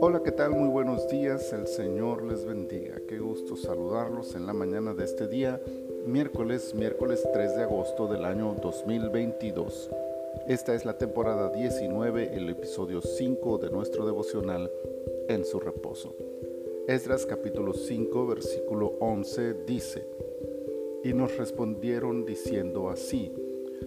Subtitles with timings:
[0.00, 0.50] Hola, ¿qué tal?
[0.50, 3.00] Muy buenos días, el Señor les bendiga.
[3.08, 5.62] Qué gusto saludarlos en la mañana de este día,
[6.06, 9.90] miércoles, miércoles 3 de agosto del año 2022.
[10.46, 14.70] Esta es la temporada 19, el episodio 5 de nuestro devocional
[15.28, 16.14] En su reposo.
[16.86, 20.06] Esdras capítulo 5, versículo 11 dice,
[21.02, 23.32] Y nos respondieron diciendo así,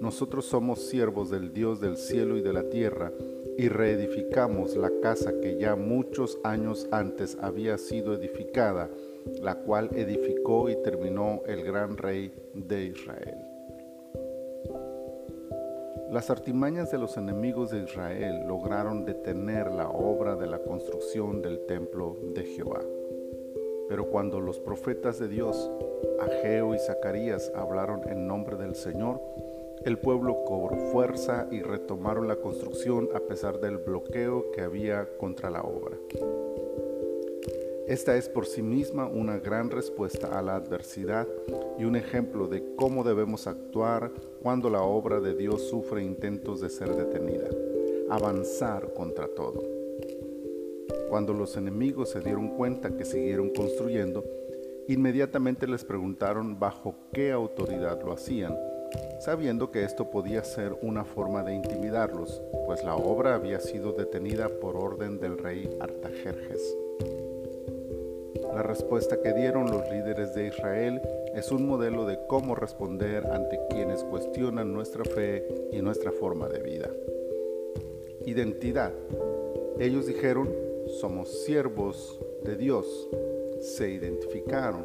[0.00, 3.12] Nosotros somos siervos del Dios del cielo y de la tierra,
[3.56, 8.90] y reedificamos la casa que ya muchos años antes había sido edificada,
[9.40, 13.38] la cual edificó y terminó el gran rey de Israel.
[16.10, 21.66] Las artimañas de los enemigos de Israel lograron detener la obra de la construcción del
[21.66, 22.82] templo de Jehová.
[23.88, 25.70] Pero cuando los profetas de Dios,
[26.20, 29.20] Ageo y Zacarías, hablaron en nombre del Señor,
[29.82, 35.50] el pueblo cobró fuerza y retomaron la construcción a pesar del bloqueo que había contra
[35.50, 35.98] la obra.
[37.86, 41.28] Esta es por sí misma una gran respuesta a la adversidad
[41.78, 44.10] y un ejemplo de cómo debemos actuar
[44.42, 47.50] cuando la obra de Dios sufre intentos de ser detenida,
[48.08, 49.62] avanzar contra todo.
[51.10, 54.24] Cuando los enemigos se dieron cuenta que siguieron construyendo,
[54.88, 58.56] inmediatamente les preguntaron bajo qué autoridad lo hacían
[59.20, 64.48] sabiendo que esto podía ser una forma de intimidarlos, pues la obra había sido detenida
[64.60, 66.76] por orden del rey Artajerjes.
[68.54, 71.00] La respuesta que dieron los líderes de Israel
[71.34, 76.60] es un modelo de cómo responder ante quienes cuestionan nuestra fe y nuestra forma de
[76.60, 76.90] vida.
[78.26, 78.92] Identidad.
[79.80, 80.54] Ellos dijeron,
[81.00, 83.08] somos siervos de Dios.
[83.60, 84.84] Se identificaron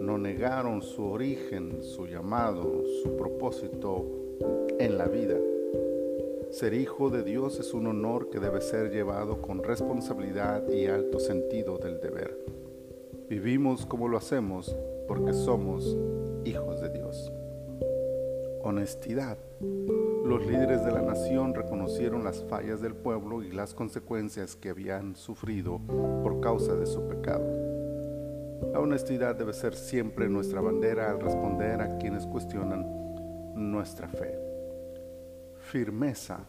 [0.00, 4.06] no negaron su origen, su llamado, su propósito
[4.78, 5.36] en la vida.
[6.50, 11.20] Ser hijo de Dios es un honor que debe ser llevado con responsabilidad y alto
[11.20, 12.36] sentido del deber.
[13.28, 14.74] Vivimos como lo hacemos
[15.06, 15.96] porque somos
[16.44, 17.30] hijos de Dios.
[18.62, 19.38] Honestidad.
[20.24, 25.14] Los líderes de la nación reconocieron las fallas del pueblo y las consecuencias que habían
[25.14, 25.78] sufrido
[26.22, 27.69] por causa de su pecado.
[28.72, 32.86] La honestidad debe ser siempre nuestra bandera al responder a quienes cuestionan
[33.54, 34.38] nuestra fe.
[35.58, 36.40] Firmeza,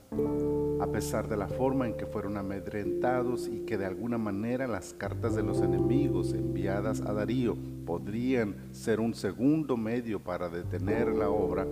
[0.80, 4.94] a pesar de la forma en que fueron amedrentados y que de alguna manera las
[4.94, 7.56] cartas de los enemigos enviadas a Darío
[7.86, 11.68] podrían ser un segundo medio para detener la obra,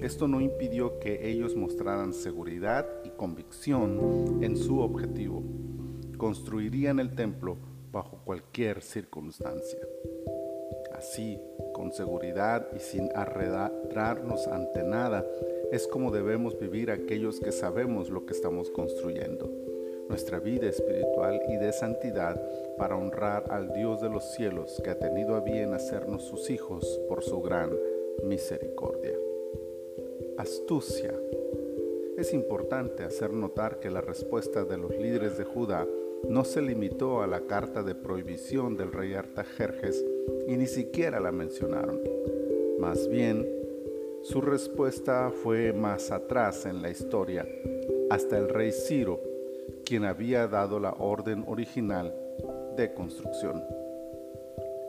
[0.00, 5.42] esto no impidió que ellos mostraran seguridad y convicción en su objetivo.
[6.18, 7.56] Construirían el templo
[7.94, 9.78] bajo cualquier circunstancia.
[10.92, 11.40] Así,
[11.72, 15.24] con seguridad y sin arredrarnos ante nada,
[15.72, 19.50] es como debemos vivir aquellos que sabemos lo que estamos construyendo,
[20.08, 22.40] nuestra vida espiritual y de santidad
[22.76, 27.00] para honrar al Dios de los cielos que ha tenido a bien hacernos sus hijos
[27.08, 27.70] por su gran
[28.24, 29.16] misericordia.
[30.36, 31.14] Astucia.
[32.18, 35.86] Es importante hacer notar que la respuesta de los líderes de Judá
[36.28, 40.04] no se limitó a la carta de prohibición del rey Artajerjes
[40.46, 42.00] y ni siquiera la mencionaron.
[42.78, 43.46] Más bien,
[44.22, 47.46] su respuesta fue más atrás en la historia,
[48.10, 49.20] hasta el rey Ciro,
[49.84, 52.14] quien había dado la orden original
[52.76, 53.62] de construcción.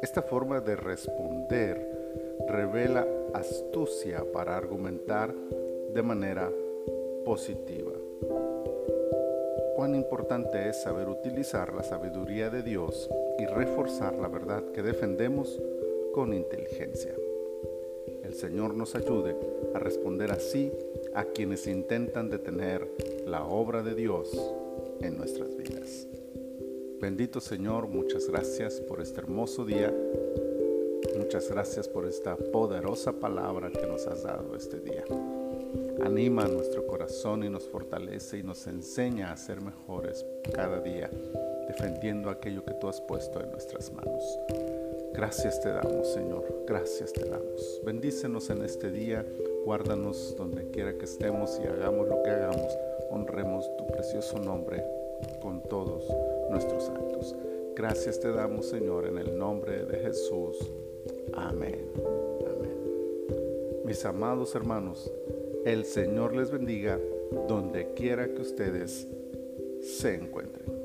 [0.01, 1.95] Esta forma de responder
[2.47, 5.33] revela astucia para argumentar
[5.93, 6.49] de manera
[7.25, 7.91] positiva
[9.75, 15.61] cuán importante es saber utilizar la sabiduría de Dios y reforzar la verdad que defendemos
[16.13, 17.13] con inteligencia.
[18.23, 19.35] El Señor nos ayude
[19.73, 20.71] a responder así
[21.13, 22.89] a quienes intentan detener
[23.25, 24.31] la obra de Dios
[25.01, 26.07] en nuestras vidas.
[27.01, 29.93] Bendito Señor, muchas gracias por este hermoso día.
[31.17, 35.03] Muchas gracias por esta poderosa palabra que nos has dado este día
[36.05, 41.09] anima nuestro corazón y nos fortalece y nos enseña a ser mejores cada día,
[41.67, 44.23] defendiendo aquello que tú has puesto en nuestras manos.
[45.13, 47.81] Gracias te damos, Señor, gracias te damos.
[47.83, 49.25] Bendícenos en este día,
[49.65, 52.77] guárdanos donde quiera que estemos y hagamos lo que hagamos,
[53.09, 54.83] honremos tu precioso nombre
[55.41, 56.03] con todos
[56.51, 57.35] nuestros actos.
[57.75, 60.57] Gracias te damos, Señor, en el nombre de Jesús.
[61.33, 61.91] Amén.
[61.97, 63.83] Amén.
[63.83, 65.11] Mis amados hermanos,
[65.65, 66.97] el Señor les bendiga
[67.49, 69.07] donde quiera que ustedes
[69.81, 70.84] se encuentren.